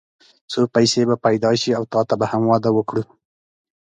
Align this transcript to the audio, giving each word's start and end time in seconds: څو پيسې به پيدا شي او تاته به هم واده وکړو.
څو 0.51 0.59
پيسې 0.75 1.01
به 1.09 1.15
پيدا 1.25 1.51
شي 1.61 1.71
او 1.77 1.83
تاته 1.91 2.15
به 2.19 2.25
هم 2.31 2.43
واده 2.51 2.69
وکړو. 2.73 3.03